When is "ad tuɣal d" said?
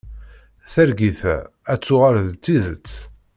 1.73-2.33